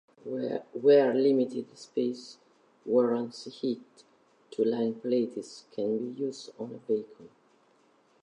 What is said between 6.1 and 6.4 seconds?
be